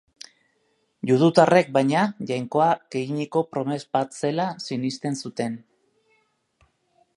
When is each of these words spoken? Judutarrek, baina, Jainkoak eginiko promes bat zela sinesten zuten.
Judutarrek, 1.09 1.69
baina, 1.75 2.05
Jainkoak 2.31 2.97
eginiko 3.03 3.45
promes 3.53 3.79
bat 3.97 4.19
zela 4.23 4.49
sinesten 4.71 5.21
zuten. 5.27 5.61